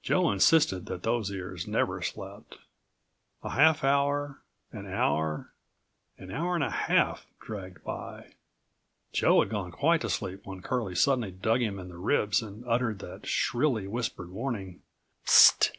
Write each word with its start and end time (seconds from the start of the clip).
Joe 0.00 0.30
insisted 0.30 0.86
that 0.86 1.02
those 1.02 1.32
ears 1.32 1.66
never 1.66 2.02
slept. 2.02 2.56
A 3.42 3.50
half 3.50 3.82
hour, 3.82 4.40
an 4.70 4.86
hour, 4.86 5.52
an 6.16 6.30
hour 6.30 6.54
and 6.54 6.62
a 6.62 6.70
half 6.70 7.26
dragged 7.40 7.82
by. 7.82 8.34
Joe 9.12 9.40
had 9.40 9.50
gone 9.50 9.72
quite 9.72 10.02
to 10.02 10.08
sleep 10.08 10.46
when 10.46 10.62
Curlie 10.62 10.94
suddenly 10.94 11.32
dug 11.32 11.62
him 11.62 11.80
in 11.80 11.88
the 11.88 11.98
ribs 11.98 12.42
and 12.42 12.64
uttered 12.64 13.00
the 13.00 13.22
shrilly 13.26 13.88
whispered 13.88 14.30
warning: 14.30 14.82
"Hist! 15.24 15.72